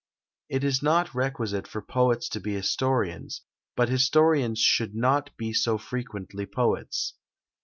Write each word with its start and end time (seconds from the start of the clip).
It 0.49 0.63
is 0.63 0.81
not 0.81 1.13
requisite 1.13 1.67
for 1.67 1.79
poets 1.79 2.27
to 2.29 2.39
be 2.39 2.55
historians, 2.55 3.43
but 3.75 3.87
historians 3.87 4.57
should 4.57 4.95
not 4.95 5.29
be 5.37 5.53
so 5.53 5.77
frequently 5.77 6.47
poets. 6.47 7.13